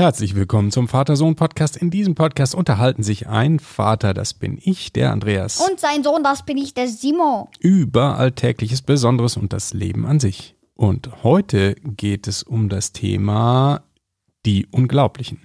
Herzlich 0.00 0.34
willkommen 0.34 0.70
zum 0.70 0.88
Vater-Sohn-Podcast. 0.88 1.76
In 1.76 1.90
diesem 1.90 2.14
Podcast 2.14 2.54
unterhalten 2.54 3.02
sich 3.02 3.28
ein 3.28 3.58
Vater, 3.58 4.14
das 4.14 4.32
bin 4.32 4.58
ich, 4.58 4.94
der 4.94 5.12
Andreas, 5.12 5.60
Und 5.60 5.78
sein 5.78 6.02
Sohn, 6.02 6.24
das 6.24 6.42
bin 6.42 6.56
ich, 6.56 6.72
der 6.72 6.88
Simon. 6.88 7.48
über 7.58 8.16
Alltägliches 8.16 8.80
Besonderes 8.80 9.36
und 9.36 9.52
das 9.52 9.74
Leben 9.74 10.06
an 10.06 10.18
sich. 10.18 10.56
Und 10.72 11.22
heute 11.22 11.74
geht 11.82 12.28
es 12.28 12.42
um 12.42 12.70
das 12.70 12.92
Thema 12.92 13.82
die 14.46 14.66
Unglaublichen. 14.70 15.42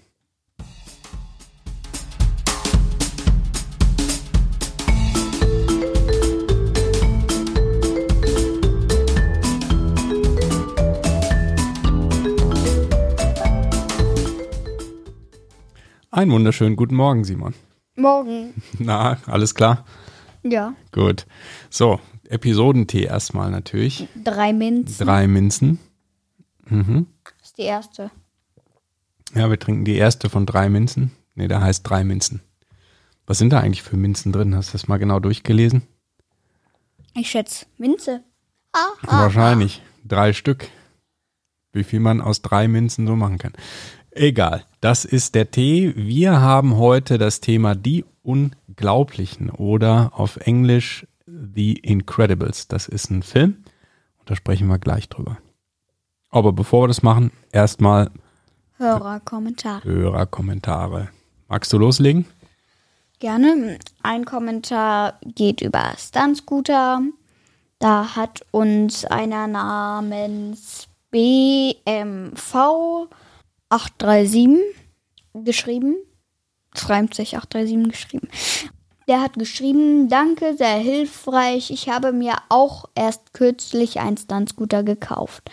Einen 16.16 16.32
wunderschönen 16.32 16.78
guten 16.78 16.96
Morgen, 16.96 17.26
Simon. 17.26 17.54
Morgen. 17.98 18.54
Na, 18.80 19.18
alles 19.26 19.54
klar? 19.54 19.84
Ja. 20.44 20.74
Gut. 20.94 21.26
So, 21.70 22.00
Episodentee 22.30 23.04
erstmal 23.04 23.52
natürlich. 23.52 24.08
Drei 24.24 24.54
Minzen. 24.54 25.06
Drei 25.06 25.28
Minzen. 25.28 25.78
Mhm. 26.70 27.08
Das 27.38 27.48
ist 27.48 27.58
die 27.58 27.64
erste. 27.64 28.12
Ja, 29.34 29.50
wir 29.50 29.60
trinken 29.60 29.84
die 29.84 29.98
erste 29.98 30.30
von 30.30 30.46
drei 30.46 30.70
Minzen. 30.70 31.12
Nee, 31.34 31.50
da 31.50 31.60
heißt 31.60 31.82
drei 31.84 32.06
Minzen. 32.06 32.40
Was 33.28 33.38
sind 33.38 33.52
da 33.52 33.60
eigentlich 33.60 33.84
für 33.84 33.98
Minzen 33.98 34.32
drin? 34.32 34.56
Hast 34.56 34.70
du 34.70 34.72
das 34.72 34.88
mal 34.88 35.00
genau 35.00 35.20
durchgelesen? 35.20 35.82
Ich 37.14 37.30
schätze 37.30 37.66
Minze. 37.78 38.24
Ah, 38.72 38.88
Wahrscheinlich. 39.02 39.82
Drei 40.06 40.32
Stück. 40.32 40.70
Wie 41.76 41.84
viel 41.84 42.00
man 42.00 42.22
aus 42.22 42.42
drei 42.42 42.68
Minzen 42.68 43.06
so 43.06 43.16
machen 43.16 43.38
kann. 43.38 43.54
Egal. 44.12 44.64
Das 44.80 45.04
ist 45.04 45.36
der 45.36 45.52
Tee. 45.52 45.94
Wir 45.96 46.40
haben 46.40 46.78
heute 46.78 47.18
das 47.18 47.42
Thema 47.42 47.76
die 47.76 48.06
Unglaublichen 48.24 49.50
oder 49.50 50.12
auf 50.14 50.38
Englisch 50.38 51.06
The 51.28 51.74
Incredibles. 51.74 52.68
Das 52.68 52.88
ist 52.88 53.12
ein 53.12 53.24
Film 53.24 53.58
und 54.20 54.30
da 54.30 54.36
sprechen 54.36 54.68
wir 54.68 54.80
gleich 54.80 55.10
drüber. 55.10 55.38
Aber 56.30 56.54
bevor 56.54 56.84
wir 56.84 56.88
das 56.88 57.04
machen, 57.04 57.32
erstmal 57.52 58.10
Hörerkommentar. 58.78 59.84
Hörerkommentare. 59.84 61.10
Magst 61.48 61.72
du 61.74 61.78
loslegen? 61.78 62.26
Gerne. 63.20 63.80
Ein 64.04 64.26
Kommentar 64.26 65.20
geht 65.24 65.62
über 65.62 65.94
Stunt-Scooter. 65.98 67.02
Da 67.80 68.16
hat 68.16 68.46
uns 68.52 69.06
einer 69.06 69.48
namens 69.48 70.88
BMV 71.12 73.08
837 73.70 74.60
geschrieben. 75.34 75.96
Es 76.74 76.90
reimt 76.90 77.14
sich 77.14 77.38
837 77.38 77.92
geschrieben. 77.92 78.30
Der 79.08 79.22
hat 79.22 79.34
geschrieben, 79.34 80.10
danke, 80.10 80.56
sehr 80.58 80.78
hilfreich. 80.78 81.70
Ich 81.70 81.90
habe 81.90 82.12
mir 82.12 82.36
auch 82.50 82.86
erst 82.96 83.34
kürzlich 83.34 84.00
einen 84.00 84.18
Stunt-Scooter 84.18 84.84
gekauft. 84.84 85.52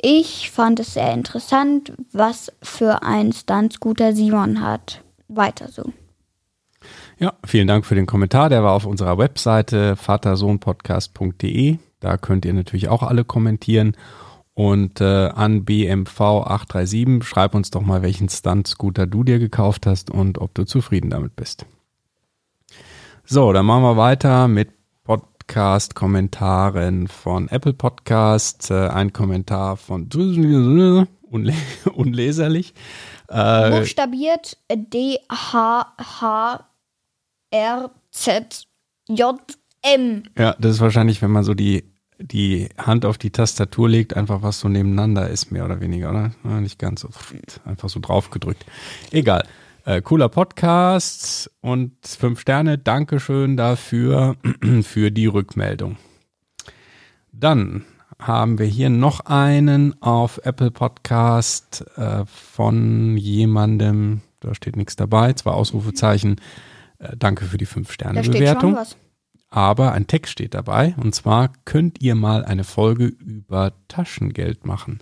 Ich 0.00 0.50
fand 0.50 0.80
es 0.80 0.92
sehr 0.92 1.14
interessant, 1.14 1.94
was 2.12 2.52
für 2.62 3.02
ein 3.02 3.32
Stunt-Scooter 3.32 4.12
Simon 4.12 4.60
hat. 4.60 5.02
Weiter 5.28 5.68
so. 5.68 5.92
Ja, 7.18 7.32
vielen 7.46 7.68
Dank 7.68 7.86
für 7.86 7.94
den 7.94 8.04
Kommentar. 8.04 8.50
Der 8.50 8.62
war 8.62 8.72
auf 8.72 8.84
unserer 8.84 9.16
Webseite 9.16 9.96
vatersohnpodcast.de. 9.96 11.78
Da 12.00 12.18
könnt 12.18 12.44
ihr 12.44 12.52
natürlich 12.52 12.88
auch 12.88 13.02
alle 13.02 13.24
kommentieren. 13.24 13.96
Und 14.54 15.00
äh, 15.00 15.28
an 15.28 15.64
BMV837 15.64 17.22
schreib 17.24 17.54
uns 17.54 17.70
doch 17.70 17.82
mal, 17.82 18.02
welchen 18.02 18.28
Stunt-Scooter 18.28 19.06
du 19.06 19.24
dir 19.24 19.38
gekauft 19.40 19.86
hast 19.86 20.10
und 20.10 20.38
ob 20.38 20.54
du 20.54 20.64
zufrieden 20.64 21.10
damit 21.10 21.34
bist. 21.34 21.66
So, 23.24 23.52
dann 23.52 23.66
machen 23.66 23.82
wir 23.82 23.96
weiter 23.96 24.46
mit 24.46 24.68
Podcast-Kommentaren 25.02 27.08
von 27.08 27.48
Apple 27.48 27.72
Podcast. 27.72 28.70
Äh, 28.70 28.86
ein 28.88 29.12
Kommentar 29.12 29.76
von 29.76 30.08
Unle 30.14 31.08
Unleserlich. 31.94 32.74
Äh, 33.28 33.80
Buchstabiert 33.80 34.56
D 34.72 35.18
H 35.30 35.94
H 35.98 36.68
R 37.50 37.90
Z 38.10 38.66
J 39.08 39.38
M. 39.82 40.24
Ja, 40.38 40.54
das 40.58 40.72
ist 40.72 40.80
wahrscheinlich, 40.80 41.22
wenn 41.22 41.30
man 41.30 41.44
so 41.44 41.54
die, 41.54 41.93
die 42.24 42.70
Hand 42.78 43.04
auf 43.04 43.18
die 43.18 43.30
Tastatur 43.30 43.88
legt, 43.88 44.16
einfach 44.16 44.42
was 44.42 44.60
so 44.60 44.68
nebeneinander 44.68 45.28
ist, 45.28 45.52
mehr 45.52 45.64
oder 45.64 45.80
weniger, 45.80 46.10
oder? 46.10 46.30
Ja, 46.42 46.60
nicht 46.60 46.78
ganz 46.78 47.02
so. 47.02 47.10
Einfach 47.64 47.88
so 47.88 48.00
drauf 48.00 48.30
gedrückt. 48.30 48.64
Egal. 49.10 49.46
Äh, 49.84 50.00
cooler 50.00 50.30
Podcast 50.30 51.50
und 51.60 51.92
fünf 52.02 52.40
Sterne. 52.40 52.78
Dankeschön 52.78 53.58
dafür, 53.58 54.36
für 54.82 55.10
die 55.10 55.26
Rückmeldung. 55.26 55.96
Dann 57.32 57.84
haben 58.18 58.58
wir 58.58 58.66
hier 58.66 58.88
noch 58.88 59.20
einen 59.20 60.00
auf 60.00 60.40
Apple 60.44 60.70
Podcast 60.70 61.84
äh, 61.96 62.24
von 62.26 63.18
jemandem, 63.18 64.22
da 64.40 64.54
steht 64.54 64.76
nichts 64.76 64.96
dabei, 64.96 65.34
zwei 65.34 65.50
Ausrufezeichen. 65.50 66.36
Äh, 66.98 67.16
danke 67.18 67.44
für 67.44 67.58
die 67.58 67.66
fünf 67.66 67.92
Sterne 67.92 68.14
Da 68.14 68.24
steht 68.24 68.38
Bewertung 68.38 68.70
schon 68.72 68.80
was. 68.80 68.96
Aber 69.54 69.92
ein 69.92 70.08
Text 70.08 70.32
steht 70.32 70.54
dabei. 70.54 70.96
Und 71.00 71.14
zwar 71.14 71.52
könnt 71.64 72.02
ihr 72.02 72.16
mal 72.16 72.44
eine 72.44 72.64
Folge 72.64 73.04
über 73.04 73.72
Taschengeld 73.86 74.66
machen. 74.66 74.98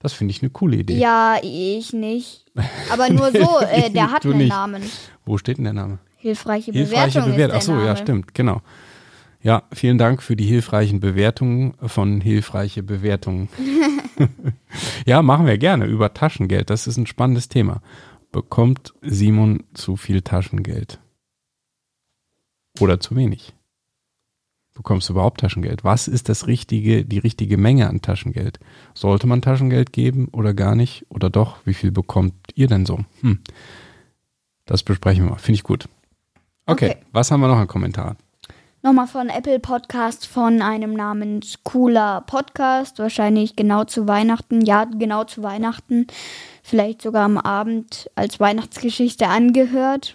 Das 0.00 0.12
finde 0.12 0.32
ich 0.32 0.42
eine 0.42 0.50
coole 0.50 0.78
Idee. 0.78 0.98
Ja, 0.98 1.36
ich 1.40 1.92
nicht. 1.92 2.46
Aber 2.90 3.08
nur 3.10 3.30
so, 3.30 3.60
äh, 3.60 3.88
der 3.90 4.10
hat 4.10 4.24
einen 4.24 4.38
nicht. 4.38 4.48
Namen. 4.48 4.82
Wo 5.24 5.38
steht 5.38 5.58
denn 5.58 5.64
der 5.64 5.72
Name? 5.72 6.00
Hilfreiche, 6.16 6.72
Hilfreiche 6.72 7.20
Bewertung. 7.20 7.32
Bewertung. 7.32 7.56
Ach 7.58 7.62
so, 7.62 7.78
ja, 7.78 7.96
stimmt, 7.96 8.34
genau. 8.34 8.60
Ja, 9.40 9.62
vielen 9.72 9.98
Dank 9.98 10.20
für 10.20 10.34
die 10.34 10.46
hilfreichen 10.46 10.98
Bewertungen 10.98 11.74
von 11.80 12.20
hilfreiche 12.20 12.82
Bewertungen. 12.82 13.48
ja, 15.06 15.22
machen 15.22 15.46
wir 15.46 15.58
gerne 15.58 15.86
über 15.86 16.12
Taschengeld. 16.12 16.70
Das 16.70 16.88
ist 16.88 16.96
ein 16.96 17.06
spannendes 17.06 17.48
Thema. 17.48 17.82
Bekommt 18.32 18.94
Simon 19.02 19.62
zu 19.74 19.96
viel 19.96 20.22
Taschengeld? 20.22 20.98
Oder 22.80 22.98
zu 22.98 23.14
wenig? 23.14 23.55
Bekommst 24.76 25.08
du 25.08 25.14
überhaupt 25.14 25.40
Taschengeld? 25.40 25.84
Was 25.84 26.06
ist 26.06 26.28
das 26.28 26.46
richtige, 26.46 27.04
die 27.06 27.18
richtige 27.18 27.56
Menge 27.56 27.88
an 27.88 28.02
Taschengeld? 28.02 28.60
Sollte 28.92 29.26
man 29.26 29.40
Taschengeld 29.40 29.92
geben 29.92 30.28
oder 30.32 30.52
gar 30.52 30.74
nicht? 30.74 31.06
Oder 31.08 31.30
doch? 31.30 31.56
Wie 31.64 31.72
viel 31.72 31.90
bekommt 31.90 32.34
ihr 32.54 32.66
denn 32.66 32.84
so? 32.84 33.00
Hm. 33.22 33.40
Das 34.66 34.82
besprechen 34.82 35.24
wir 35.24 35.30
mal. 35.30 35.38
Finde 35.38 35.56
ich 35.56 35.62
gut. 35.62 35.88
Okay, 36.66 36.90
Okay. 36.90 36.96
was 37.12 37.30
haben 37.30 37.40
wir 37.40 37.48
noch 37.48 37.56
an 37.56 37.68
Kommentaren? 37.68 38.16
Nochmal 38.82 39.06
von 39.06 39.30
Apple 39.30 39.58
Podcast 39.60 40.26
von 40.26 40.60
einem 40.60 40.92
namens 40.92 41.58
Cooler 41.64 42.20
Podcast. 42.20 42.98
Wahrscheinlich 42.98 43.56
genau 43.56 43.84
zu 43.84 44.06
Weihnachten. 44.06 44.60
Ja, 44.60 44.84
genau 44.84 45.24
zu 45.24 45.42
Weihnachten. 45.42 46.06
Vielleicht 46.62 47.00
sogar 47.00 47.24
am 47.24 47.38
Abend 47.38 48.10
als 48.14 48.38
Weihnachtsgeschichte 48.40 49.26
angehört. 49.28 50.14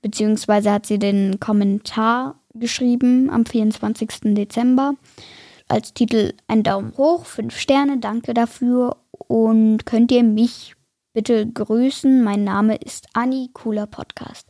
Beziehungsweise 0.00 0.72
hat 0.72 0.86
sie 0.86 0.98
den 0.98 1.38
Kommentar 1.40 2.39
geschrieben 2.54 3.30
am 3.30 3.46
24. 3.46 4.34
Dezember. 4.34 4.94
Als 5.68 5.94
Titel 5.94 6.34
ein 6.48 6.62
Daumen 6.62 6.96
hoch, 6.96 7.24
fünf 7.26 7.56
Sterne, 7.58 7.98
danke 7.98 8.34
dafür. 8.34 8.96
Und 9.12 9.86
könnt 9.86 10.10
ihr 10.10 10.24
mich 10.24 10.74
bitte 11.12 11.46
grüßen? 11.46 12.22
Mein 12.24 12.42
Name 12.44 12.76
ist 12.76 13.06
Anni, 13.12 13.50
cooler 13.52 13.86
Podcast. 13.86 14.48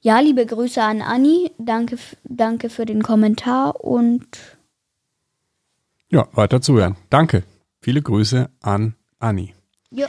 Ja, 0.00 0.18
liebe 0.20 0.44
Grüße 0.44 0.82
an 0.82 1.00
Anni. 1.02 1.50
Danke, 1.58 1.98
danke 2.24 2.68
für 2.68 2.84
den 2.84 3.02
Kommentar 3.02 3.82
und 3.84 4.26
Ja, 6.10 6.28
weiter 6.32 6.60
zuhören. 6.60 6.96
Danke. 7.10 7.44
Viele 7.80 8.02
Grüße 8.02 8.50
an 8.60 8.94
Anni. 9.18 9.54
ja, 9.90 10.08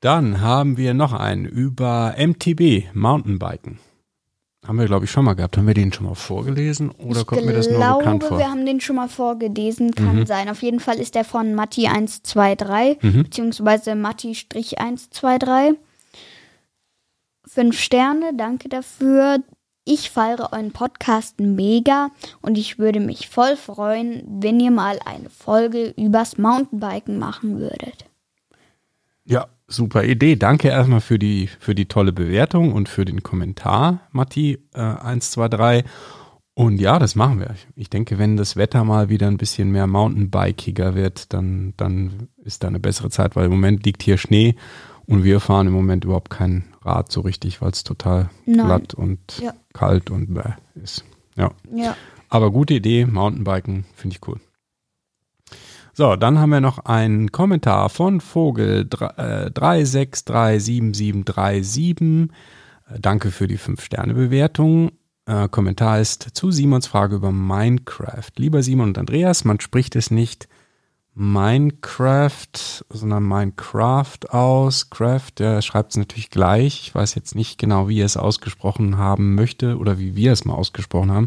Dann 0.00 0.40
haben 0.40 0.76
wir 0.76 0.92
noch 0.94 1.12
einen 1.12 1.44
über 1.46 2.14
MTB, 2.18 2.92
Mountainbiken. 2.94 3.78
Haben 4.64 4.78
wir, 4.78 4.86
glaube 4.86 5.06
ich, 5.06 5.10
schon 5.10 5.24
mal 5.24 5.34
gehabt. 5.34 5.56
Haben 5.56 5.66
wir 5.66 5.74
den 5.74 5.92
schon 5.92 6.06
mal 6.06 6.14
vorgelesen 6.14 6.90
oder 6.92 7.20
ich 7.20 7.26
kommt 7.26 7.44
mir 7.44 7.52
das 7.52 7.66
nur 7.68 7.78
glaube, 7.78 7.98
bekannt 8.04 8.24
vor? 8.24 8.38
wir 8.38 8.48
haben 8.48 8.64
den 8.64 8.80
schon 8.80 8.94
mal 8.96 9.08
vorgelesen. 9.08 9.90
Kann 9.92 10.24
sein. 10.24 10.48
Auf 10.48 10.62
jeden 10.62 10.78
Fall 10.78 10.98
ist 11.00 11.16
der 11.16 11.24
von 11.24 11.54
Matti123, 11.54 12.98
Mhm. 13.02 13.22
beziehungsweise 13.24 13.94
Matti-123. 13.96 15.74
Fünf 17.44 17.78
Sterne, 17.78 18.32
danke 18.36 18.68
dafür. 18.68 19.40
Ich 19.84 20.10
feiere 20.10 20.52
euren 20.52 20.70
Podcast 20.70 21.40
mega 21.40 22.10
und 22.40 22.56
ich 22.56 22.78
würde 22.78 23.00
mich 23.00 23.28
voll 23.28 23.56
freuen, 23.56 24.22
wenn 24.40 24.60
ihr 24.60 24.70
mal 24.70 25.00
eine 25.04 25.28
Folge 25.28 25.92
übers 25.96 26.38
Mountainbiken 26.38 27.18
machen 27.18 27.58
würdet. 27.58 28.04
Ja, 29.24 29.46
super 29.68 30.04
Idee. 30.04 30.36
Danke 30.36 30.68
erstmal 30.68 31.00
für 31.00 31.18
die, 31.18 31.48
für 31.60 31.74
die 31.74 31.86
tolle 31.86 32.12
Bewertung 32.12 32.72
und 32.72 32.88
für 32.88 33.04
den 33.04 33.22
Kommentar, 33.22 34.00
Matti 34.10 34.58
äh, 34.74 34.80
123. 34.80 35.84
Und 36.54 36.80
ja, 36.82 36.98
das 36.98 37.14
machen 37.14 37.38
wir. 37.40 37.54
Ich 37.76 37.88
denke, 37.88 38.18
wenn 38.18 38.36
das 38.36 38.56
Wetter 38.56 38.84
mal 38.84 39.08
wieder 39.08 39.26
ein 39.26 39.38
bisschen 39.38 39.70
mehr 39.72 39.86
Mountainbikiger 39.86 40.94
wird, 40.94 41.32
dann, 41.32 41.72
dann 41.78 42.28
ist 42.44 42.62
da 42.62 42.68
eine 42.68 42.78
bessere 42.80 43.08
Zeit, 43.08 43.36
weil 43.36 43.46
im 43.46 43.52
Moment 43.52 43.86
liegt 43.86 44.02
hier 44.02 44.18
Schnee 44.18 44.56
und 45.06 45.24
wir 45.24 45.40
fahren 45.40 45.66
im 45.68 45.72
Moment 45.72 46.04
überhaupt 46.04 46.28
kein 46.30 46.64
Rad 46.82 47.10
so 47.10 47.22
richtig, 47.22 47.62
weil 47.62 47.70
es 47.70 47.84
total 47.84 48.28
Nein. 48.44 48.66
glatt 48.66 48.92
und 48.94 49.38
Ja. 49.40 49.54
kalt 49.72 50.10
und 50.10 50.34
bäh 50.34 50.52
ist. 50.74 51.04
Ja. 51.36 51.52
Ja. 51.74 51.96
Aber 52.28 52.50
gute 52.50 52.74
Idee, 52.74 53.06
Mountainbiken, 53.06 53.86
finde 53.94 54.16
ich 54.16 54.28
cool. 54.28 54.38
So, 55.94 56.16
dann 56.16 56.38
haben 56.38 56.48
wir 56.50 56.62
noch 56.62 56.86
einen 56.86 57.32
Kommentar 57.32 57.90
von 57.90 58.22
Vogel 58.22 58.88
äh, 59.18 59.50
363737. 59.50 62.00
Äh, 62.00 62.28
Danke 62.98 63.30
für 63.30 63.46
die 63.46 63.58
5-Sterne-Bewertung. 63.58 64.92
Äh, 65.26 65.48
Kommentar 65.48 66.00
ist 66.00 66.28
zu 66.32 66.50
Simons 66.50 66.86
Frage 66.86 67.16
über 67.16 67.30
Minecraft. 67.30 68.30
Lieber 68.36 68.62
Simon 68.62 68.88
und 68.88 68.96
Andreas, 68.98 69.44
man 69.44 69.60
spricht 69.60 69.94
es 69.94 70.10
nicht 70.10 70.48
Minecraft, 71.14 72.84
sondern 72.88 73.24
Minecraft 73.24 74.30
aus. 74.30 74.88
Craft, 74.88 75.32
der 75.38 75.60
schreibt 75.60 75.92
es 75.92 75.96
natürlich 75.98 76.30
gleich. 76.30 76.80
Ich 76.82 76.94
weiß 76.94 77.14
jetzt 77.14 77.34
nicht 77.34 77.58
genau, 77.58 77.88
wie 77.88 78.00
er 78.00 78.06
es 78.06 78.16
ausgesprochen 78.16 78.96
haben 78.96 79.34
möchte 79.34 79.76
oder 79.76 79.98
wie 79.98 80.16
wir 80.16 80.32
es 80.32 80.44
mal 80.44 80.54
ausgesprochen 80.54 81.12
haben. 81.12 81.26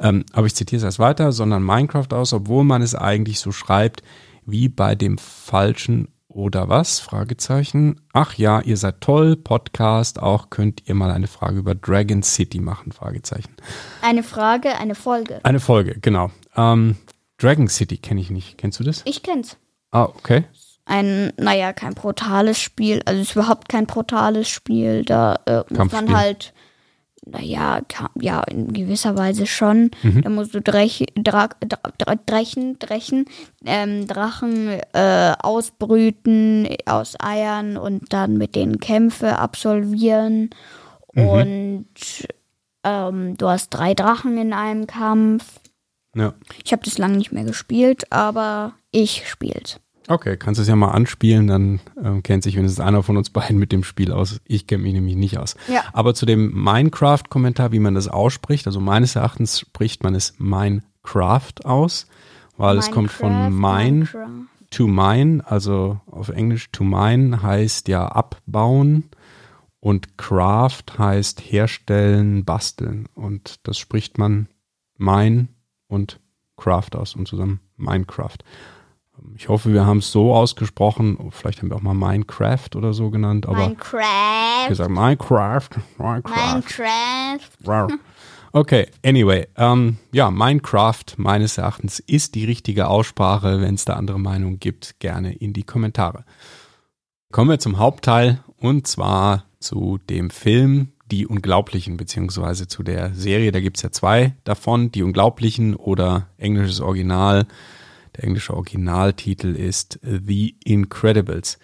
Ähm, 0.00 0.24
aber 0.32 0.46
ich 0.46 0.54
zitiere 0.54 0.78
es 0.78 0.84
erst 0.84 0.98
weiter, 0.98 1.30
sondern 1.30 1.62
Minecraft 1.62 2.08
aus, 2.12 2.32
obwohl 2.32 2.64
man 2.64 2.82
es 2.82 2.94
eigentlich 2.94 3.38
so 3.38 3.52
schreibt 3.52 4.02
wie 4.46 4.68
bei 4.68 4.94
dem 4.96 5.16
falschen 5.16 6.08
oder 6.26 6.68
was? 6.68 7.00
Fragezeichen. 7.00 8.00
Ach 8.12 8.34
ja, 8.34 8.60
ihr 8.60 8.76
seid 8.76 9.00
toll. 9.00 9.36
Podcast. 9.36 10.20
Auch 10.20 10.50
könnt 10.50 10.88
ihr 10.88 10.94
mal 10.94 11.10
eine 11.10 11.26
Frage 11.26 11.58
über 11.58 11.74
Dragon 11.74 12.22
City 12.22 12.60
machen? 12.60 12.92
Fragezeichen. 12.92 13.54
Eine 14.02 14.22
Frage, 14.22 14.76
eine 14.78 14.94
Folge. 14.94 15.40
Eine 15.44 15.60
Folge, 15.60 15.98
genau. 16.00 16.30
Ähm, 16.56 16.96
Dragon 17.40 17.68
City 17.68 17.96
kenne 17.96 18.20
ich 18.20 18.30
nicht. 18.30 18.58
Kennst 18.58 18.80
du 18.80 18.84
das? 18.84 19.02
Ich 19.04 19.22
kenn's. 19.22 19.56
Ah, 19.90 20.04
okay. 20.04 20.44
Ein, 20.84 21.32
naja, 21.36 21.72
kein 21.72 21.94
brutales 21.94 22.60
Spiel. 22.60 23.00
Also 23.04 23.20
es 23.20 23.28
ist 23.28 23.36
überhaupt 23.36 23.68
kein 23.68 23.86
brutales 23.86 24.48
Spiel. 24.48 25.04
Da 25.04 25.36
äh, 25.46 25.62
muss 25.70 25.92
man 25.92 26.14
halt, 26.14 26.52
naja, 27.24 27.80
ja, 28.20 28.42
in 28.42 28.72
gewisser 28.72 29.16
Weise 29.16 29.46
schon. 29.46 29.90
Mhm. 30.02 30.22
Da 30.22 30.30
musst 30.30 30.54
du 30.54 30.60
Drech, 30.60 31.06
Dra, 31.14 31.48
Dra, 31.60 31.78
Dra, 31.98 32.14
Drechen, 32.26 32.78
Drechen, 32.78 33.26
ähm, 33.64 34.06
Drachen 34.06 34.80
äh, 34.92 35.34
ausbrüten 35.40 36.68
aus 36.86 37.16
Eiern 37.20 37.76
und 37.76 38.12
dann 38.12 38.36
mit 38.36 38.56
denen 38.56 38.80
Kämpfe 38.80 39.38
absolvieren. 39.38 40.50
Mhm. 41.14 41.26
Und 41.28 41.88
ähm, 42.82 43.36
du 43.36 43.48
hast 43.48 43.70
drei 43.70 43.94
Drachen 43.94 44.38
in 44.38 44.52
einem 44.52 44.86
Kampf. 44.86 45.60
Ja. 46.14 46.34
Ich 46.64 46.72
habe 46.72 46.82
das 46.84 46.98
lange 46.98 47.16
nicht 47.16 47.32
mehr 47.32 47.44
gespielt, 47.44 48.12
aber 48.12 48.74
ich 48.90 49.28
spiel's. 49.28 49.80
Okay, 50.08 50.36
kannst 50.36 50.58
du 50.58 50.62
es 50.62 50.68
ja 50.68 50.74
mal 50.74 50.90
anspielen, 50.90 51.46
dann 51.46 51.80
ähm, 52.02 52.24
kennt 52.24 52.42
sich 52.42 52.56
wenigstens 52.56 52.84
einer 52.84 53.04
von 53.04 53.16
uns 53.16 53.30
beiden 53.30 53.58
mit 53.58 53.70
dem 53.70 53.84
Spiel 53.84 54.12
aus. 54.12 54.40
Ich 54.44 54.66
kenne 54.66 54.82
mich 54.82 54.92
nämlich 54.92 55.14
nicht 55.14 55.38
aus. 55.38 55.54
Ja. 55.68 55.84
Aber 55.92 56.14
zu 56.14 56.26
dem 56.26 56.52
Minecraft-Kommentar, 56.52 57.70
wie 57.70 57.78
man 57.78 57.94
das 57.94 58.08
ausspricht, 58.08 58.66
also 58.66 58.80
meines 58.80 59.14
Erachtens 59.14 59.60
spricht 59.60 60.02
man 60.02 60.16
es 60.16 60.34
Minecraft 60.38 61.64
aus, 61.64 62.08
weil 62.56 62.76
es 62.78 62.90
kommt 62.90 63.12
von 63.12 63.30
Minecraft, 63.30 63.60
mine 63.60 63.92
Minecraft. 63.92 64.46
to 64.70 64.86
mine, 64.88 65.42
also 65.46 66.00
auf 66.06 66.28
Englisch 66.30 66.72
to 66.72 66.82
mine 66.82 67.40
heißt 67.40 67.86
ja 67.86 68.08
abbauen 68.08 69.10
und 69.78 70.18
craft 70.18 70.98
heißt 70.98 71.40
herstellen, 71.40 72.44
basteln 72.44 73.06
und 73.14 73.60
das 73.62 73.78
spricht 73.78 74.18
man 74.18 74.48
mine 74.98 75.48
und 75.90 76.20
craft 76.56 76.94
aus 76.94 77.14
und 77.14 77.28
zusammen 77.28 77.60
Minecraft. 77.76 78.38
Ich 79.36 79.48
hoffe, 79.48 79.72
wir 79.72 79.84
haben 79.84 79.98
es 79.98 80.10
so 80.12 80.34
ausgesprochen, 80.34 81.30
vielleicht 81.30 81.60
haben 81.60 81.68
wir 81.68 81.76
auch 81.76 81.82
mal 81.82 81.94
Minecraft 81.94 82.68
oder 82.74 82.94
so 82.94 83.10
genannt, 83.10 83.46
aber 83.46 83.68
Minecraft. 83.68 84.68
gesagt 84.68 84.90
Minecraft, 84.90 85.68
Minecraft. 85.98 86.62
Minecraft. 87.60 87.98
Okay, 88.52 88.88
anyway, 89.04 89.46
ähm, 89.56 89.98
ja, 90.12 90.30
Minecraft 90.30 91.04
meines 91.18 91.56
Erachtens 91.58 92.00
ist 92.00 92.34
die 92.34 92.44
richtige 92.44 92.88
Aussprache. 92.88 93.60
Wenn 93.60 93.74
es 93.74 93.84
da 93.84 93.94
andere 93.94 94.18
Meinungen 94.18 94.58
gibt, 94.58 94.98
gerne 94.98 95.32
in 95.34 95.52
die 95.52 95.62
Kommentare. 95.62 96.24
Kommen 97.30 97.50
wir 97.50 97.60
zum 97.60 97.78
Hauptteil 97.78 98.42
und 98.56 98.88
zwar 98.88 99.44
zu 99.60 99.98
dem 100.08 100.30
Film 100.30 100.92
Die 101.10 101.26
Unglaublichen, 101.26 101.96
beziehungsweise 101.96 102.68
zu 102.68 102.82
der 102.82 103.14
Serie. 103.14 103.52
Da 103.52 103.60
gibt's 103.60 103.82
ja 103.82 103.90
zwei 103.90 104.34
davon, 104.44 104.92
Die 104.92 105.02
Unglaublichen 105.02 105.74
oder 105.74 106.28
englisches 106.38 106.80
Original. 106.80 107.46
Der 108.16 108.24
englische 108.24 108.54
Originaltitel 108.54 109.54
ist 109.54 110.00
The 110.02 110.56
Incredibles. 110.64 111.58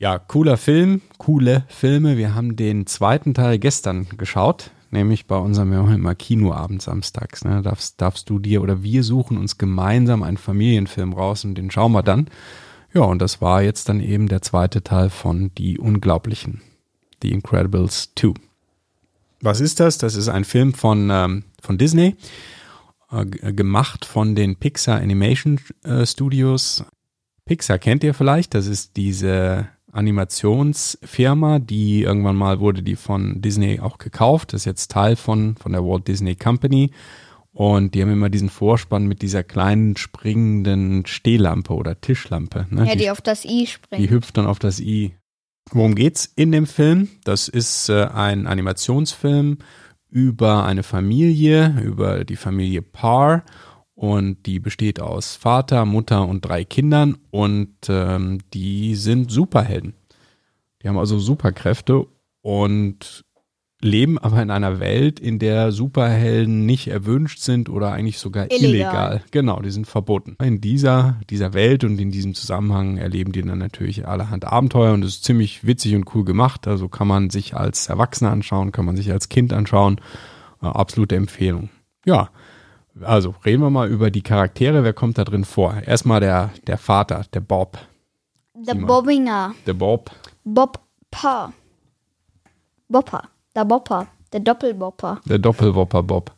Ja, 0.00 0.18
cooler 0.18 0.56
Film, 0.56 1.02
coole 1.18 1.64
Filme. 1.66 2.16
Wir 2.16 2.34
haben 2.34 2.54
den 2.54 2.86
zweiten 2.86 3.34
Teil 3.34 3.58
gestern 3.58 4.06
geschaut, 4.16 4.70
nämlich 4.92 5.26
bei 5.26 5.36
unserem 5.36 5.72
wir 5.72 5.92
immer 5.92 6.14
Kinoabend 6.14 6.82
samstags. 6.82 7.44
Ne? 7.44 7.62
Darfst, 7.62 8.00
darfst 8.00 8.30
du 8.30 8.38
dir 8.38 8.62
oder 8.62 8.84
wir 8.84 9.02
suchen 9.02 9.36
uns 9.36 9.58
gemeinsam 9.58 10.22
einen 10.22 10.36
Familienfilm 10.36 11.12
raus 11.14 11.44
und 11.44 11.56
den 11.56 11.72
schauen 11.72 11.92
wir 11.92 12.04
dann. 12.04 12.28
Ja, 12.94 13.02
und 13.02 13.20
das 13.20 13.40
war 13.40 13.62
jetzt 13.62 13.88
dann 13.88 13.98
eben 13.98 14.28
der 14.28 14.40
zweite 14.40 14.82
Teil 14.82 15.10
von 15.10 15.50
Die 15.58 15.78
Unglaublichen, 15.78 16.62
The 17.20 17.32
Incredibles 17.32 18.12
2. 18.16 18.34
Was 19.40 19.60
ist 19.60 19.80
das? 19.80 19.98
Das 19.98 20.14
ist 20.16 20.28
ein 20.28 20.44
Film 20.44 20.74
von, 20.74 21.10
ähm, 21.10 21.44
von 21.62 21.78
Disney, 21.78 22.16
äh, 23.12 23.24
g- 23.24 23.52
gemacht 23.52 24.04
von 24.04 24.34
den 24.34 24.56
Pixar 24.56 25.00
Animation 25.00 25.60
äh, 25.84 26.04
Studios. 26.06 26.84
Pixar 27.44 27.78
kennt 27.78 28.04
ihr 28.04 28.14
vielleicht, 28.14 28.54
das 28.54 28.66
ist 28.66 28.96
diese 28.96 29.68
Animationsfirma, 29.92 31.58
die 31.60 32.02
irgendwann 32.02 32.36
mal 32.36 32.60
wurde 32.60 32.82
die 32.82 32.96
von 32.96 33.40
Disney 33.40 33.80
auch 33.80 33.98
gekauft, 33.98 34.52
das 34.52 34.62
ist 34.62 34.64
jetzt 34.66 34.90
Teil 34.90 35.16
von, 35.16 35.56
von 35.56 35.72
der 35.72 35.82
Walt 35.82 36.08
Disney 36.08 36.34
Company 36.36 36.90
und 37.52 37.94
die 37.94 38.02
haben 38.02 38.12
immer 38.12 38.28
diesen 38.28 38.50
Vorspann 38.50 39.06
mit 39.06 39.22
dieser 39.22 39.42
kleinen 39.42 39.96
springenden 39.96 41.06
Stehlampe 41.06 41.72
oder 41.74 42.00
Tischlampe. 42.00 42.66
Ne? 42.70 42.86
Ja, 42.86 42.92
die, 42.92 42.98
die 42.98 43.10
auf 43.10 43.20
das 43.22 43.44
I 43.44 43.60
die 43.60 43.66
springen. 43.66 44.10
hüpft 44.10 44.36
dann 44.36 44.46
auf 44.46 44.58
das 44.58 44.78
I. 44.80 45.14
Worum 45.72 45.94
geht's 45.94 46.32
in 46.36 46.52
dem 46.52 46.66
Film? 46.66 47.08
Das 47.24 47.48
ist 47.48 47.88
äh, 47.88 48.06
ein 48.06 48.46
Animationsfilm 48.46 49.58
über 50.10 50.64
eine 50.64 50.82
Familie, 50.82 51.78
über 51.82 52.24
die 52.24 52.36
Familie 52.36 52.82
Parr 52.82 53.44
und 53.94 54.46
die 54.46 54.60
besteht 54.60 55.00
aus 55.00 55.36
Vater, 55.36 55.84
Mutter 55.84 56.26
und 56.26 56.42
drei 56.42 56.64
Kindern 56.64 57.18
und 57.30 57.74
ähm, 57.88 58.38
die 58.54 58.94
sind 58.94 59.30
Superhelden. 59.30 59.94
Die 60.82 60.88
haben 60.88 60.98
also 60.98 61.18
Superkräfte 61.18 62.06
und 62.40 63.24
leben 63.80 64.18
aber 64.18 64.42
in 64.42 64.50
einer 64.50 64.80
Welt, 64.80 65.20
in 65.20 65.38
der 65.38 65.70
Superhelden 65.70 66.66
nicht 66.66 66.88
erwünscht 66.88 67.38
sind 67.38 67.68
oder 67.68 67.92
eigentlich 67.92 68.18
sogar 68.18 68.50
illegal. 68.50 68.70
Illegal. 68.70 69.22
Genau, 69.30 69.60
die 69.60 69.70
sind 69.70 69.86
verboten. 69.86 70.36
In 70.42 70.60
dieser, 70.60 71.20
dieser 71.30 71.54
Welt 71.54 71.84
und 71.84 72.00
in 72.00 72.10
diesem 72.10 72.34
Zusammenhang 72.34 72.96
erleben 72.96 73.32
die 73.32 73.42
dann 73.42 73.58
natürlich 73.58 74.06
allerhand 74.06 74.44
Abenteuer 74.44 74.94
und 74.94 75.04
es 75.04 75.16
ist 75.16 75.24
ziemlich 75.24 75.64
witzig 75.64 75.94
und 75.94 76.12
cool 76.14 76.24
gemacht. 76.24 76.66
Also 76.66 76.88
kann 76.88 77.06
man 77.06 77.30
sich 77.30 77.54
als 77.56 77.88
Erwachsener 77.88 78.30
anschauen, 78.30 78.72
kann 78.72 78.84
man 78.84 78.96
sich 78.96 79.12
als 79.12 79.28
Kind 79.28 79.52
anschauen. 79.52 80.00
Äh, 80.60 80.66
absolute 80.66 81.14
Empfehlung. 81.14 81.70
Ja, 82.04 82.30
also 83.02 83.34
reden 83.44 83.62
wir 83.62 83.70
mal 83.70 83.88
über 83.88 84.10
die 84.10 84.22
Charaktere. 84.22 84.82
Wer 84.82 84.92
kommt 84.92 85.18
da 85.18 85.24
drin 85.24 85.44
vor? 85.44 85.76
Erstmal 85.86 86.20
der, 86.20 86.50
der 86.66 86.78
Vater, 86.78 87.26
der 87.32 87.40
Bob. 87.40 87.78
Der. 88.54 88.74
Bobbinger. 88.74 89.54
Der 89.66 89.74
Bob, 89.74 90.10
Bob 90.42 90.80
Pa. 91.12 91.52
Bopper. 92.88 93.22
Der 93.58 93.64
Bopper. 93.64 94.06
Der 94.32 94.38
Doppelbopper. 94.38 95.20
der 95.24 95.40
Doppelwopper 95.40 96.04
Bob. 96.04 96.30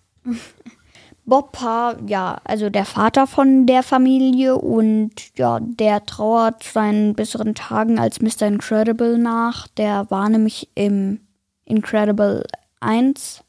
Pa, 1.52 1.94
ja, 2.06 2.40
also 2.44 2.70
der 2.70 2.86
Vater 2.86 3.26
von 3.26 3.66
der 3.66 3.82
Familie 3.82 4.56
und 4.56 5.36
ja, 5.36 5.58
der 5.60 6.06
trauert 6.06 6.62
seinen 6.62 7.14
besseren 7.14 7.54
Tagen 7.54 7.98
als 7.98 8.22
Mr. 8.22 8.46
Incredible 8.46 9.18
nach. 9.18 9.68
Der 9.68 10.10
war 10.10 10.30
nämlich 10.30 10.70
im 10.74 11.20
Incredible 11.66 12.46
1 12.80 13.44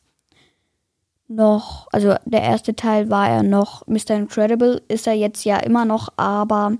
noch, 1.30 1.88
also 1.94 2.16
der 2.26 2.42
erste 2.42 2.76
Teil 2.76 3.10
war 3.10 3.30
er 3.30 3.42
noch 3.42 3.88
Mr. 3.88 4.16
Incredible, 4.16 4.82
ist 4.90 5.08
er 5.08 5.14
jetzt 5.14 5.46
ja 5.46 5.60
immer 5.60 5.86
noch, 5.86 6.10
aber 6.18 6.74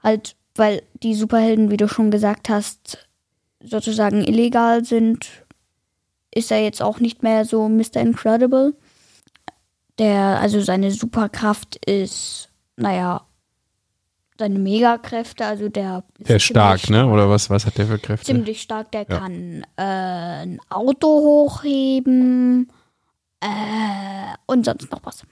halt, 0.00 0.36
weil 0.54 0.84
die 1.02 1.16
Superhelden, 1.16 1.72
wie 1.72 1.76
du 1.76 1.88
schon 1.88 2.12
gesagt 2.12 2.48
hast, 2.48 3.08
sozusagen 3.64 4.22
illegal 4.24 4.84
sind, 4.84 5.26
ist 6.34 6.50
er 6.50 6.62
jetzt 6.62 6.82
auch 6.82 7.00
nicht 7.00 7.22
mehr 7.22 7.44
so 7.44 7.68
Mr. 7.68 7.96
Incredible. 7.96 8.74
Der, 9.98 10.40
also 10.40 10.60
seine 10.60 10.90
Superkraft 10.90 11.76
ist, 11.86 12.48
naja, 12.76 13.22
seine 14.36 14.58
Megakräfte, 14.58 15.46
also 15.46 15.68
der 15.68 16.02
Der 16.18 16.36
ist 16.36 16.42
stark, 16.42 16.90
ne? 16.90 17.06
Oder 17.06 17.30
was, 17.30 17.50
was 17.50 17.64
hat 17.66 17.78
der 17.78 17.86
für 17.86 17.98
Kräfte? 18.00 18.26
Ziemlich 18.26 18.62
stark, 18.62 18.90
der 18.90 19.06
Ja. 19.08 19.18
kann 19.18 19.64
äh, 19.76 19.82
ein 19.82 20.60
Auto 20.70 21.06
hochheben, 21.08 22.70
Äh, 23.40 24.34
und 24.46 24.64
sonst 24.64 24.90
noch 24.90 25.00
was. 25.04 25.22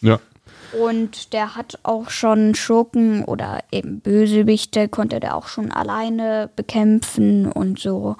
Ja. 0.00 0.20
Und 0.72 1.32
der 1.32 1.54
hat 1.54 1.78
auch 1.82 2.10
schon 2.10 2.54
Schurken 2.54 3.24
oder 3.24 3.60
eben 3.72 4.00
Bösewichte, 4.00 4.88
konnte 4.88 5.20
der 5.20 5.36
auch 5.36 5.48
schon 5.48 5.70
alleine 5.70 6.50
bekämpfen 6.54 7.50
und 7.50 7.78
so. 7.78 8.16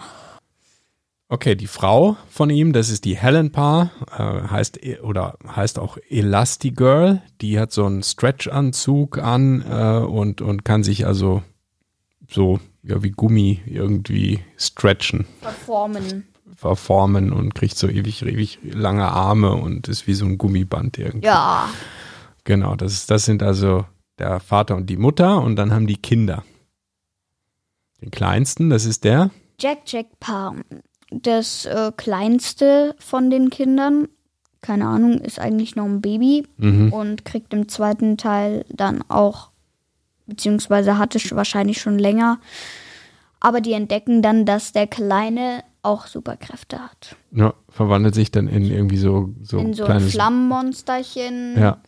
Okay, 1.31 1.55
die 1.57 1.67
Frau 1.67 2.17
von 2.31 2.49
ihm, 2.49 2.73
das 2.73 2.89
ist 2.89 3.05
die 3.05 3.19
Helen 3.19 3.53
Parr, 3.53 3.91
äh, 4.17 4.49
heißt 4.49 4.83
e- 4.83 5.01
oder 5.01 5.37
heißt 5.47 5.79
auch 5.79 5.99
Elastigirl. 6.09 7.21
Die 7.43 7.61
hat 7.61 7.71
so 7.71 7.85
einen 7.85 8.03
Stretch-Anzug 8.03 9.19
an 9.19 9.63
äh, 9.71 10.07
und 10.07 10.41
und 10.41 10.65
kann 10.65 10.83
sich 10.83 11.07
also 11.07 11.43
so 12.31 12.61
ja 12.83 13.03
wie 13.03 13.11
Gummi 13.11 13.61
irgendwie 13.67 14.41
stretchen, 14.57 15.27
Verformen. 15.43 16.27
verformen 16.57 17.31
und 17.31 17.55
kriegt 17.55 17.77
so 17.77 17.89
ewig 17.89 18.23
ewig 18.23 18.59
lange 18.63 19.07
Arme 19.09 19.53
und 19.53 19.87
ist 19.89 20.07
wie 20.07 20.15
so 20.15 20.25
ein 20.25 20.39
Gummiband 20.39 20.97
irgendwie. 20.97 21.27
Ja. 21.27 21.69
Genau, 22.49 22.77
das 22.77 22.95
ist, 22.95 23.11
das 23.11 23.27
sind 23.27 23.43
also 23.43 23.85
der 24.19 24.41
Vater 24.41 24.75
und 24.75 24.87
die 24.89 24.97
Mutter 24.97 25.43
und 25.43 25.57
dann 25.57 25.71
haben 25.71 25.87
die 25.87 25.99
Kinder. 25.99 26.45
Den 28.01 28.11
kleinsten, 28.11 28.71
das 28.71 28.87
ist 28.87 29.05
der. 29.05 29.29
Jack 29.61 29.81
Jack 29.85 30.07
Parr, 30.19 30.55
das 31.11 31.67
äh, 31.67 31.93
kleinste 31.95 32.95
von 32.99 33.29
den 33.29 33.51
Kindern, 33.51 34.09
keine 34.63 34.87
Ahnung, 34.87 35.19
ist 35.19 35.39
eigentlich 35.39 35.77
noch 35.77 35.85
ein 35.85 36.01
Baby 36.01 36.47
Mhm. 36.57 36.91
und 36.91 37.27
kriegt 37.27 37.53
im 37.53 37.69
zweiten 37.69 38.17
Teil 38.17 38.65
dann 38.71 39.05
auch, 39.11 39.51
beziehungsweise 40.25 40.97
hatte 40.97 41.19
sch- 41.19 41.37
wahrscheinlich 41.37 41.83
schon 41.83 41.99
länger, 41.99 42.41
aber 43.41 43.61
die 43.61 43.75
entdecken 43.75 44.23
dann, 44.23 44.47
dass 44.47 44.73
der 44.73 44.87
Kleine 44.87 45.65
auch 45.83 46.07
Superkräfte 46.07 46.79
hat. 46.83 47.15
Ja, 47.31 47.53
verwandelt 47.69 48.15
sich 48.15 48.31
dann 48.31 48.49
in 48.49 48.65
irgendwie 48.65 48.97
so, 48.97 49.35
so 49.43 49.59
In 49.59 49.75
so 49.75 49.85
ein 49.85 49.91
kleines. 49.99 50.13
Flammenmonsterchen 50.13 51.59
Ja, 51.59 51.83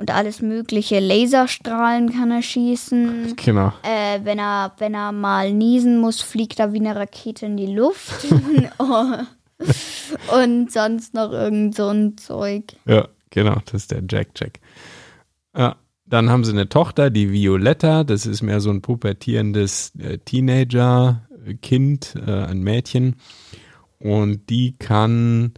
und 0.00 0.10
alles 0.10 0.40
mögliche. 0.40 0.98
Laserstrahlen 0.98 2.10
kann 2.10 2.30
er 2.30 2.42
schießen. 2.42 3.36
genau. 3.36 3.72
Äh, 3.82 4.20
wenn 4.24 4.38
er, 4.38 4.72
wenn 4.78 4.94
er 4.94 5.12
mal 5.12 5.52
niesen 5.52 5.98
muss, 5.98 6.22
fliegt 6.22 6.58
er 6.58 6.72
wie 6.72 6.80
eine 6.80 6.96
Rakete 6.96 7.44
in 7.46 7.58
die 7.58 7.66
Luft. 7.66 8.26
Und 10.34 10.72
sonst 10.72 11.12
noch 11.12 11.32
irgend 11.32 11.74
so 11.74 11.88
ein 11.88 12.16
Zeug. 12.16 12.64
Ja, 12.86 13.08
genau, 13.28 13.58
das 13.66 13.82
ist 13.82 13.90
der 13.90 14.02
Jack 14.08 14.28
Jack. 14.36 14.58
Ja, 15.54 15.76
dann 16.06 16.30
haben 16.30 16.44
sie 16.44 16.52
eine 16.52 16.70
Tochter, 16.70 17.10
die 17.10 17.30
Violetta, 17.30 18.02
das 18.02 18.24
ist 18.24 18.40
mehr 18.40 18.60
so 18.60 18.70
ein 18.70 18.80
pubertierendes 18.80 19.92
äh, 19.98 20.16
Teenager-Kind, 20.16 22.14
äh, 22.26 22.44
ein 22.44 22.62
Mädchen. 22.62 23.16
Und 23.98 24.48
die 24.48 24.76
kann, 24.78 25.52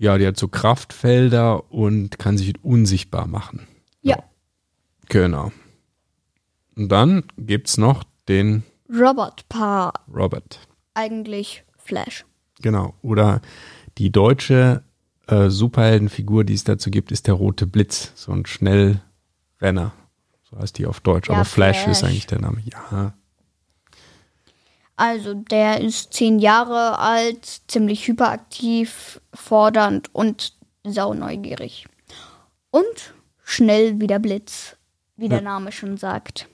ja, 0.00 0.16
die 0.16 0.26
hat 0.26 0.38
so 0.38 0.48
Kraftfelder 0.48 1.70
und 1.70 2.18
kann 2.18 2.38
sich 2.38 2.54
unsichtbar 2.64 3.26
machen. 3.26 3.66
Ja. 4.00 4.16
Genau. 5.08 5.52
Und 6.74 6.88
dann 6.90 7.24
gibt's 7.36 7.76
noch 7.76 8.04
den 8.26 8.62
Robert 8.90 9.46
Paar, 9.50 9.92
Robert. 10.12 10.58
eigentlich 10.94 11.64
Flash. 11.76 12.24
Genau. 12.62 12.94
Oder 13.02 13.40
die 13.98 14.10
deutsche 14.10 14.82
äh, 15.26 15.50
Superheldenfigur, 15.50 16.44
die 16.44 16.54
es 16.54 16.64
dazu 16.64 16.90
gibt, 16.90 17.12
ist 17.12 17.26
der 17.26 17.34
rote 17.34 17.66
Blitz. 17.66 18.12
So 18.14 18.32
ein 18.32 18.46
Schnellrenner. 18.46 19.92
So 20.50 20.58
heißt 20.58 20.78
die 20.78 20.86
auf 20.86 21.00
Deutsch. 21.00 21.28
Ja, 21.28 21.34
Aber 21.36 21.44
Flash, 21.44 21.82
Flash. 21.82 21.98
ist 21.98 22.04
eigentlich 22.04 22.26
der 22.26 22.40
Name. 22.40 22.62
Ja. 22.64 23.12
Also 25.00 25.32
der 25.32 25.80
ist 25.80 26.12
zehn 26.12 26.38
Jahre 26.40 26.98
alt, 26.98 27.62
ziemlich 27.68 28.06
hyperaktiv, 28.06 29.18
fordernd 29.32 30.14
und 30.14 30.52
sauneugierig. 30.84 31.86
Und 32.70 33.14
schnell 33.42 33.98
wie 33.98 34.06
der 34.06 34.18
Blitz, 34.18 34.76
wie 35.16 35.30
der 35.30 35.40
Name 35.40 35.72
schon 35.72 35.96
sagt. 35.96 36.48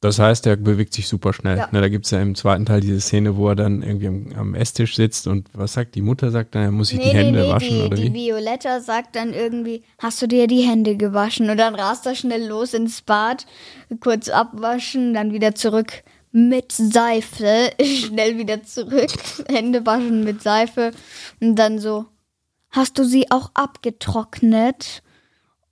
Das 0.00 0.20
heißt, 0.20 0.46
er 0.46 0.54
bewegt 0.56 0.94
sich 0.94 1.08
super 1.08 1.32
schnell. 1.32 1.58
Ja. 1.58 1.68
Da 1.72 1.88
gibt 1.88 2.04
es 2.04 2.12
ja 2.12 2.22
im 2.22 2.36
zweiten 2.36 2.66
Teil 2.66 2.80
diese 2.80 3.00
Szene, 3.00 3.36
wo 3.36 3.48
er 3.48 3.56
dann 3.56 3.82
irgendwie 3.82 4.06
am, 4.06 4.32
am 4.36 4.54
Esstisch 4.54 4.94
sitzt 4.94 5.26
und 5.26 5.48
was 5.52 5.72
sagt 5.72 5.96
die 5.96 6.02
Mutter? 6.02 6.30
Sagt 6.30 6.54
dann, 6.54 6.62
er 6.62 6.70
muss 6.70 6.88
sich 6.90 7.00
die 7.00 7.08
Hände 7.08 7.48
waschen 7.48 7.68
die, 7.68 7.82
oder 7.82 7.96
die 7.96 8.14
wie? 8.14 8.26
Violetta 8.28 8.80
sagt 8.80 9.16
dann 9.16 9.32
irgendwie, 9.32 9.82
hast 9.98 10.22
du 10.22 10.28
dir 10.28 10.46
die 10.46 10.62
Hände 10.62 10.96
gewaschen? 10.96 11.50
Und 11.50 11.56
dann 11.56 11.74
rast 11.74 12.06
er 12.06 12.14
schnell 12.14 12.46
los 12.46 12.74
ins 12.74 13.02
Bad, 13.02 13.44
kurz 13.98 14.28
abwaschen, 14.28 15.14
dann 15.14 15.32
wieder 15.32 15.56
zurück 15.56 16.04
mit 16.32 16.72
Seife, 16.72 17.70
schnell 17.82 18.38
wieder 18.38 18.62
zurück, 18.64 19.12
Hände 19.48 19.86
waschen 19.86 20.24
mit 20.24 20.42
Seife 20.42 20.92
und 21.40 21.56
dann 21.56 21.78
so, 21.78 22.06
hast 22.70 22.98
du 22.98 23.04
sie 23.04 23.30
auch 23.30 23.50
abgetrocknet? 23.54 25.02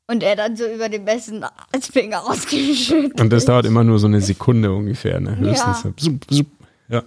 Und 0.07 0.25
er 0.25 0.35
dann 0.35 0.57
so 0.57 0.67
über 0.67 0.89
den 0.89 1.05
besten 1.05 1.45
Finger 1.81 2.27
ausgeschüttet. 2.29 3.21
Und 3.21 3.31
das 3.31 3.45
dauert 3.45 3.65
immer 3.65 3.85
nur 3.85 4.01
so 4.01 4.09
eine 4.09 4.21
Sekunde 4.21 4.73
ungefähr, 4.75 5.21
ne? 5.21 5.37
Höchstens. 5.37 5.85
Ja. 5.85 5.97
Zup, 5.97 6.25
zup. 6.29 6.47
Ja. 6.89 7.05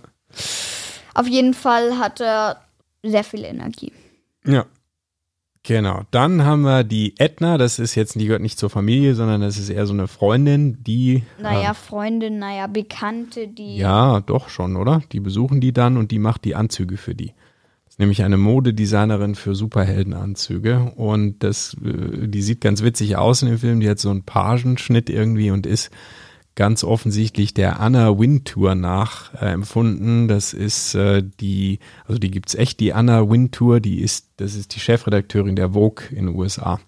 Auf 1.14 1.28
jeden 1.28 1.54
Fall 1.54 1.98
hat 1.98 2.22
er 2.22 2.62
sehr 3.04 3.26
viel 3.26 3.44
Energie. 3.44 3.92
Ja. 4.46 4.66
Genau. 5.64 6.02
Dann 6.12 6.44
haben 6.44 6.64
wir 6.64 6.84
die 6.84 7.16
Edna, 7.18 7.58
das 7.58 7.80
ist 7.80 7.96
jetzt, 7.96 8.16
die 8.16 8.26
gehört 8.26 8.42
nicht 8.42 8.60
zur 8.60 8.70
Familie, 8.70 9.16
sondern 9.16 9.40
das 9.40 9.58
ist 9.58 9.70
eher 9.70 9.86
so 9.86 9.94
eine 9.94 10.10
Freundin, 10.10 10.84
die. 10.84 11.24
Naja, 11.42 11.74
Freundin, 11.74 12.38
naja, 12.38 12.68
Bekannte, 12.68 13.48
die. 13.48 13.78
Ja, 13.78 14.20
doch 14.20 14.50
schon, 14.50 14.76
oder? 14.76 15.02
Die 15.14 15.22
besuchen 15.22 15.62
die 15.62 15.72
dann 15.72 15.96
und 15.96 16.12
die 16.12 16.20
macht 16.20 16.44
die 16.44 16.56
Anzüge 16.56 16.98
für 16.98 17.16
die. 17.16 17.34
Das 17.86 17.96
ist 17.96 18.00
nämlich 18.00 18.24
eine 18.24 18.38
Modedesignerin 18.38 19.36
für 19.36 19.56
Superheldenanzüge 19.56 20.92
und 20.98 21.42
das, 21.44 21.78
äh, 21.84 22.28
die 22.28 22.42
sieht 22.42 22.60
ganz 22.60 22.84
witzig 22.84 23.16
aus 23.16 23.42
in 23.42 23.48
dem 23.48 23.58
Film. 23.58 23.80
Die 23.80 23.90
hat 23.90 24.00
so 24.00 24.10
einen 24.10 24.24
Pagenschnitt 24.24 25.10
irgendwie 25.10 25.50
und 25.50 25.66
ist 25.66 25.92
ganz 26.56 26.84
offensichtlich 26.84 27.54
der 27.54 27.80
Anna 27.80 28.18
Wintour 28.18 28.76
nachempfunden. 28.76 30.28
Das 30.28 30.54
ist 30.54 30.96
äh, 30.96 31.24
die, 31.40 31.80
also 32.06 32.20
die 32.20 32.32
gibt's 32.32 32.56
echt, 32.56 32.80
die 32.80 32.94
Anna 32.94 33.30
Wintour, 33.30 33.80
die 33.80 34.02
ist, 34.02 34.30
das 34.38 34.56
ist 34.56 34.76
die 34.76 34.80
Chefredakteurin 34.80 35.56
der 35.56 35.74
Vogue 35.74 36.06
in 36.12 36.28
den 36.28 36.36
USA. 36.36 36.80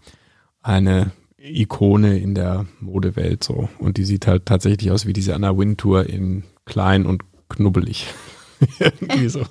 Eine 0.62 1.12
Ikone 1.38 2.18
in 2.18 2.36
der 2.36 2.66
Modewelt 2.80 3.44
so. 3.44 3.70
Und 3.80 3.98
die 3.98 4.06
sieht 4.06 4.28
halt 4.28 4.46
tatsächlich 4.46 4.92
aus 4.92 5.06
wie 5.06 5.14
diese 5.14 5.36
Anna 5.36 5.58
Wintour 5.58 6.08
in 6.08 6.44
klein 6.66 7.06
und 7.06 7.24
knubbelig. 7.50 8.08
Irgendwie 8.80 9.30
so. 9.30 9.46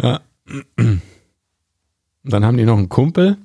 Ja. 0.00 0.20
Dann 2.24 2.44
haben 2.44 2.56
die 2.56 2.64
noch 2.64 2.78
einen 2.78 2.88
Kumpel. 2.88 3.38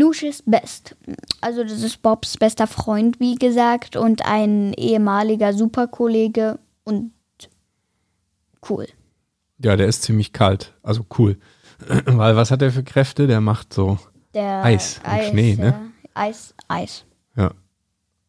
Lucius 0.00 0.42
Best. 0.46 0.96
Also 1.40 1.62
das 1.62 1.82
ist 1.82 2.02
Bobs 2.02 2.36
bester 2.36 2.66
Freund, 2.66 3.20
wie 3.20 3.34
gesagt, 3.34 3.96
und 3.96 4.24
ein 4.24 4.72
ehemaliger 4.74 5.52
Superkollege 5.52 6.58
und 6.84 7.12
cool. 8.68 8.86
Ja, 9.62 9.76
der 9.76 9.86
ist 9.86 10.02
ziemlich 10.02 10.32
kalt. 10.32 10.74
Also 10.82 11.04
cool. 11.18 11.38
Weil 12.06 12.36
was 12.36 12.50
hat 12.50 12.62
er 12.62 12.72
für 12.72 12.82
Kräfte? 12.82 13.26
Der 13.26 13.40
macht 13.40 13.72
so, 13.72 13.98
Der 14.34 14.64
Eis 14.64 15.00
und 15.04 15.22
Schnee, 15.24 15.56
ne? 15.56 15.92
Eis, 16.14 16.54
Eis. 16.68 17.04
ja. 17.36 17.52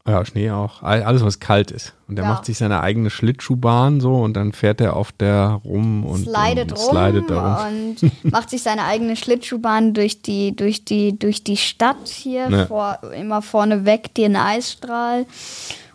Ja, 0.07 0.25
Schnee 0.25 0.49
auch. 0.49 0.81
All- 0.81 1.03
Alles, 1.03 1.23
was 1.23 1.39
kalt 1.39 1.69
ist. 1.69 1.93
Und 2.07 2.15
der 2.15 2.25
Ja. 2.25 2.31
macht 2.31 2.45
sich 2.45 2.57
seine 2.57 2.81
eigene 2.81 3.09
Schlittschuhbahn 3.11 4.01
so 4.01 4.15
und 4.15 4.33
dann 4.33 4.51
fährt 4.51 4.81
er 4.81 4.95
auf 4.95 5.11
der 5.11 5.61
rum 5.63 6.03
und, 6.05 6.23
Slidet 6.25 6.71
und 6.71 6.79
rum 6.79 6.89
slidet 6.97 7.31
rum. 7.31 7.55
und 7.67 8.31
macht 8.31 8.49
sich 8.49 8.63
seine 8.63 8.85
eigene 8.85 9.15
Schlittschuhbahn 9.15 9.93
durch 9.93 10.23
die, 10.23 10.55
durch 10.55 10.85
die, 10.85 11.17
durch 11.19 11.43
die 11.43 11.57
Stadt 11.57 12.07
hier, 12.07 12.49
Ja. 12.49 12.65
vor, 12.65 12.99
immer 13.15 13.41
vorne 13.43 13.85
weg 13.85 14.13
den 14.15 14.35
Eisstrahl. 14.35 15.27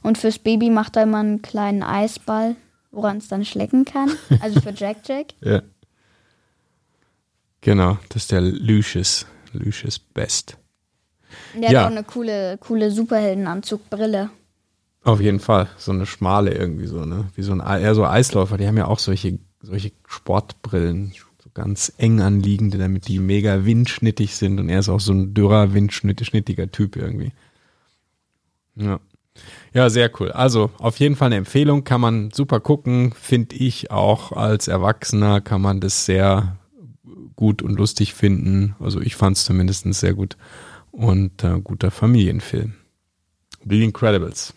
Und 0.02 0.18
fürs 0.18 0.38
Baby 0.38 0.70
macht 0.70 0.94
er 0.96 1.02
immer 1.02 1.18
einen 1.18 1.42
kleinen 1.42 1.82
Eisball, 1.82 2.54
woran 2.92 3.16
es 3.16 3.26
dann 3.26 3.44
schlecken 3.44 3.84
kann. 3.84 4.10
Also 4.40 4.60
für 4.60 4.70
Jack 4.72 4.98
Jack. 5.08 5.34
Ja. 5.40 5.62
Genau, 7.60 7.98
das 8.10 8.22
ist 8.22 8.32
der 8.32 8.40
Lucius. 8.40 9.26
Lucius 9.52 9.98
Best. 9.98 10.56
Der 11.54 11.70
Ja. 11.70 11.80
hat 11.80 11.86
auch 11.86 11.90
eine 11.92 12.04
coole, 12.04 12.58
coole 12.58 12.90
Superheldenanzugbrille. 12.90 14.30
Auf 15.04 15.20
jeden 15.20 15.40
Fall. 15.40 15.68
So 15.76 15.92
eine 15.92 16.06
schmale 16.06 16.52
irgendwie 16.52 16.86
so, 16.86 17.04
ne? 17.04 17.26
Wie 17.34 17.42
so 17.42 17.52
ein, 17.52 17.60
eher 17.60 17.94
so 17.94 18.04
Eisläufer. 18.04 18.56
Die 18.58 18.66
haben 18.66 18.76
ja 18.76 18.86
auch 18.86 18.98
solche, 18.98 19.38
solche 19.62 19.92
Sportbrillen. 20.06 21.12
So 21.42 21.50
ganz 21.54 21.92
eng 21.98 22.20
anliegende, 22.20 22.76
damit 22.78 23.06
die 23.06 23.20
mega 23.20 23.64
windschnittig 23.64 24.34
sind. 24.34 24.58
Und 24.58 24.68
er 24.68 24.80
ist 24.80 24.88
auch 24.88 25.00
so 25.00 25.12
ein 25.12 25.32
dürrer, 25.32 25.74
windschnittiger 25.74 26.70
Typ 26.72 26.96
irgendwie. 26.96 27.32
Ja. 28.74 28.98
Ja, 29.72 29.90
sehr 29.90 30.10
cool. 30.18 30.32
Also 30.32 30.70
auf 30.78 30.98
jeden 30.98 31.14
Fall 31.14 31.26
eine 31.26 31.36
Empfehlung, 31.36 31.84
kann 31.84 32.00
man 32.00 32.30
super 32.30 32.58
gucken, 32.58 33.12
finde 33.12 33.54
ich 33.56 33.90
auch 33.90 34.32
als 34.32 34.66
Erwachsener 34.66 35.42
kann 35.42 35.60
man 35.60 35.80
das 35.80 36.06
sehr 36.06 36.56
gut 37.36 37.60
und 37.60 37.76
lustig 37.76 38.14
finden. 38.14 38.74
Also 38.80 39.00
ich 39.00 39.14
fand 39.14 39.36
es 39.36 39.44
zumindest 39.44 39.92
sehr 39.94 40.14
gut 40.14 40.38
und 40.96 41.44
äh, 41.44 41.60
guter 41.60 41.90
Familienfilm. 41.90 42.74
The 43.68 43.84
Incredibles. 43.84 44.54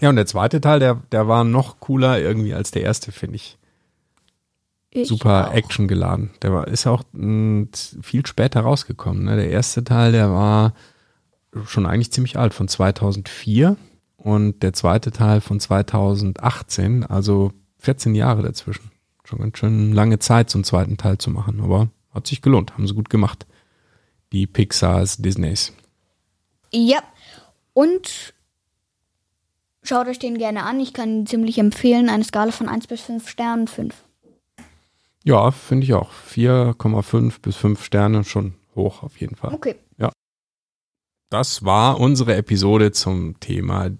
Ja, 0.00 0.10
und 0.10 0.16
der 0.16 0.26
zweite 0.26 0.60
Teil, 0.60 0.80
der, 0.80 0.96
der 1.12 1.28
war 1.28 1.44
noch 1.44 1.80
cooler 1.80 2.20
irgendwie 2.20 2.52
als 2.52 2.70
der 2.70 2.82
erste, 2.82 3.12
finde 3.12 3.36
ich. 3.36 3.56
Ich 4.90 5.08
super 5.08 5.48
auch. 5.48 5.54
Action 5.54 5.88
geladen. 5.88 6.30
Der 6.42 6.52
war, 6.52 6.68
ist 6.68 6.86
auch 6.86 7.04
mh, 7.12 7.68
viel 8.02 8.26
später 8.26 8.60
rausgekommen. 8.60 9.24
Ne? 9.24 9.36
Der 9.36 9.50
erste 9.50 9.84
Teil, 9.84 10.12
der 10.12 10.30
war 10.30 10.74
schon 11.64 11.86
eigentlich 11.86 12.12
ziemlich 12.12 12.38
alt, 12.38 12.52
von 12.52 12.68
2004 12.68 13.76
und 14.16 14.62
der 14.62 14.72
zweite 14.72 15.12
Teil 15.12 15.40
von 15.40 15.60
2018, 15.60 17.04
also 17.04 17.52
14 17.78 18.14
Jahre 18.14 18.42
dazwischen. 18.42 18.90
Schon 19.24 19.38
ganz 19.38 19.58
schön 19.58 19.92
lange 19.92 20.18
Zeit, 20.18 20.50
so 20.50 20.58
einen 20.58 20.64
zweiten 20.64 20.96
Teil 20.96 21.18
zu 21.18 21.30
machen, 21.30 21.60
aber 21.60 21.88
hat 22.12 22.26
sich 22.26 22.42
gelohnt, 22.42 22.74
haben 22.74 22.86
sie 22.86 22.94
gut 22.94 23.10
gemacht. 23.10 23.46
Die 24.36 24.46
Pixars, 24.46 25.16
Disneys. 25.16 25.72
Ja. 26.70 26.98
Und 27.72 28.34
schaut 29.82 30.08
euch 30.08 30.18
den 30.18 30.36
gerne 30.36 30.64
an. 30.64 30.78
Ich 30.78 30.92
kann 30.92 31.20
ihn 31.20 31.26
ziemlich 31.26 31.56
empfehlen. 31.56 32.10
Eine 32.10 32.22
Skala 32.22 32.52
von 32.52 32.68
1 32.68 32.86
bis 32.86 33.00
5 33.00 33.30
Sternen, 33.30 33.66
5. 33.66 33.94
Ja, 35.24 35.50
finde 35.52 35.84
ich 35.84 35.94
auch. 35.94 36.10
4,5 36.12 37.40
bis 37.40 37.56
5 37.56 37.82
Sterne 37.82 38.24
schon 38.24 38.56
hoch 38.74 39.02
auf 39.02 39.16
jeden 39.16 39.36
Fall. 39.36 39.54
Okay. 39.54 39.76
Das 41.30 41.64
war 41.64 41.98
unsere 41.98 42.36
Episode 42.36 42.92
zum 42.92 43.40
Thema 43.40 43.90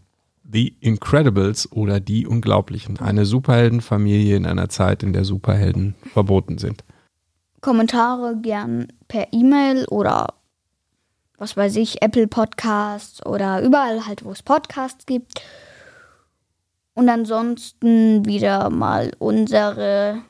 The 0.45 0.77
Incredibles 0.81 1.73
oder 1.73 1.99
Die 1.99 2.27
Unglaublichen. 2.27 3.01
Eine 3.01 3.25
Superheldenfamilie 3.25 4.37
in 4.37 4.45
einer 4.45 4.69
Zeit, 4.69 5.03
in 5.03 5.15
der 5.15 5.25
Superhelden 5.25 5.95
verboten 6.13 6.59
sind. 6.59 6.85
Kommentare 7.67 8.37
gern 8.37 8.87
per 9.09 9.33
E-Mail 9.33 9.87
oder 9.87 10.35
was 11.37 11.57
weiß 11.57 11.75
ich, 11.75 12.01
Apple 12.01 12.29
Podcasts 12.29 13.27
oder 13.27 13.61
überall 13.61 14.07
halt, 14.07 14.25
wo 14.25 14.31
es 14.31 14.45
Podcasts 14.45 15.05
gibt. 15.05 15.43
Und 16.95 17.09
ansonsten 17.09 18.25
wieder 18.25 18.71
mal 18.71 19.11
unsere 19.19 20.23